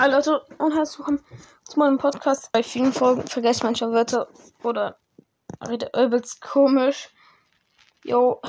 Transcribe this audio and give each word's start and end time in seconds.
Hi 0.00 0.08
Leute 0.08 0.40
und 0.58 0.76
herzlich 0.76 1.00
willkommen 1.00 1.24
zu 1.64 1.76
meinem 1.76 1.98
Podcast. 1.98 2.52
Bei 2.52 2.62
vielen 2.62 2.92
Folgen 2.92 3.26
vergesse 3.26 3.58
ich 3.58 3.62
manchmal 3.64 3.90
Wörter 3.90 4.28
oder 4.62 4.96
rede 5.60 5.90
übelst 5.92 6.40
komisch. 6.40 7.08
Jo. 8.04 8.40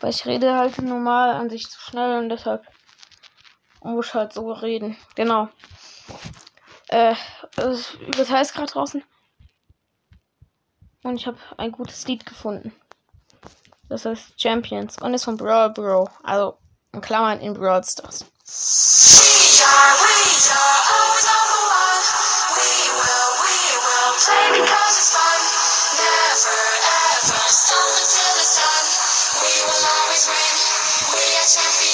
Weil 0.00 0.10
ich 0.10 0.24
rede 0.26 0.54
halt 0.54 0.80
normal 0.80 1.32
an 1.32 1.50
sich 1.50 1.68
zu 1.68 1.80
schnell 1.80 2.20
und 2.20 2.28
deshalb 2.28 2.64
muss 3.82 4.06
ich 4.06 4.14
halt 4.14 4.32
so 4.32 4.52
reden. 4.52 4.96
Genau. 5.16 5.48
Äh, 6.86 7.16
es 7.56 8.30
heiß 8.30 8.52
gerade 8.52 8.70
draußen. 8.70 9.02
Und 11.02 11.16
ich 11.16 11.26
habe 11.26 11.38
ein 11.56 11.72
gutes 11.72 12.06
Lied 12.06 12.24
gefunden. 12.24 12.72
Das 13.88 14.04
heißt 14.04 14.40
Champions 14.40 14.98
und 15.02 15.14
ist 15.14 15.24
von 15.24 15.36
Brawl 15.36 15.70
Bro. 15.70 16.08
Also 16.22 16.58
in 16.92 17.00
Klammern 17.00 17.40
in 17.40 17.54
Brawl 17.54 17.82
Stars. 17.82 18.24
We 19.60 19.66
are, 19.68 19.92
we 19.92 20.16
are 20.56 20.80
always 20.88 21.26
number 21.28 21.62
one. 21.68 22.04
We 22.56 22.72
will, 22.96 23.30
we 23.44 23.58
will 23.76 24.12
play 24.16 24.48
because 24.56 24.94
it's 24.96 25.12
fun. 25.12 25.40
Never 26.00 26.60
ever 27.12 27.44
stop 27.52 27.92
until 27.92 28.32
it's 28.40 28.56
done. 28.56 28.88
We 29.44 29.52
will 29.68 29.84
always 29.84 30.24
win. 30.32 30.56
We 31.12 31.24
are 31.44 31.44
champions. 31.44 31.89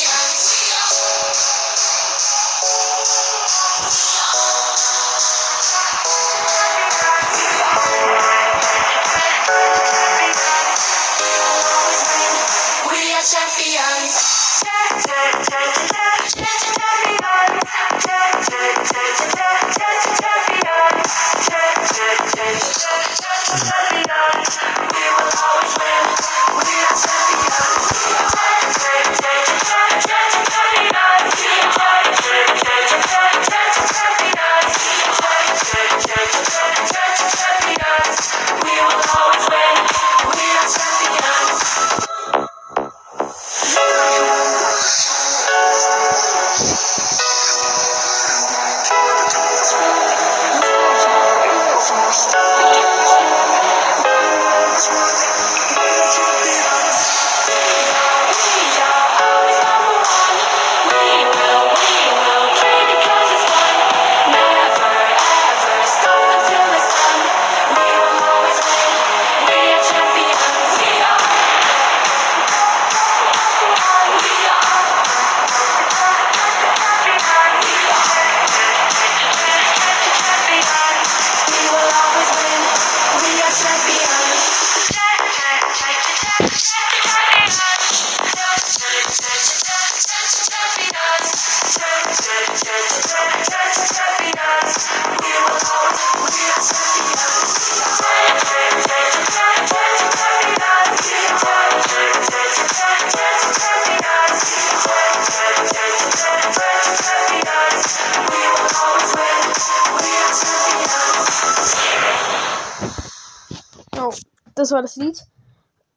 Das 114.56 114.72
war 114.72 114.83
das 114.83 114.97
Lied. 114.97 115.22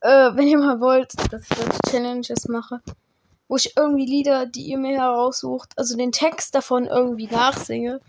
Äh, 0.01 0.35
wenn 0.35 0.47
ihr 0.47 0.57
mal 0.57 0.79
wollt, 0.79 1.13
dass 1.31 1.41
ich 1.41 1.57
solche 1.57 1.79
Challenges 1.89 2.47
mache, 2.47 2.81
wo 3.47 3.55
ich 3.55 3.75
irgendwie 3.75 4.05
Lieder, 4.05 4.45
die 4.45 4.67
ihr 4.67 4.77
mir 4.77 4.97
heraussucht, 4.97 5.71
also 5.75 5.97
den 5.97 6.11
Text 6.11 6.53
davon 6.53 6.85
irgendwie 6.85 7.27
nachsinge 7.27 7.99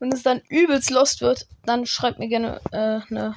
und 0.00 0.14
es 0.14 0.22
dann 0.22 0.40
übelst 0.48 0.90
lost 0.90 1.20
wird, 1.20 1.46
dann 1.64 1.86
schreibt 1.86 2.18
mir 2.18 2.28
gerne 2.28 2.60
äh, 2.72 3.00
eine 3.10 3.36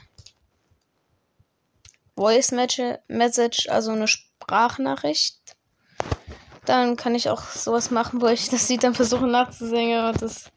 Voice 2.16 2.52
Message, 2.52 3.70
also 3.70 3.92
eine 3.92 4.08
Sprachnachricht. 4.08 5.38
Dann 6.66 6.96
kann 6.96 7.16
ich 7.16 7.30
auch 7.30 7.42
sowas 7.44 7.92
machen, 7.92 8.22
wo 8.22 8.28
ich 8.28 8.50
das 8.50 8.70
Lied 8.70 8.84
dann 8.84 8.94
versuche 8.94 9.28
nachzusingen 9.28 10.06
und 10.06 10.22
das 10.22 10.52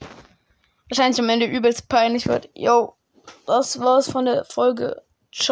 wahrscheinlich 0.88 1.20
am 1.20 1.28
Ende 1.28 1.46
übelst 1.46 1.88
peinlich 1.88 2.26
wird. 2.26 2.50
Yo, 2.54 2.96
das 3.46 3.78
war's 3.80 4.10
von 4.10 4.24
der 4.26 4.44
Folge. 4.44 5.02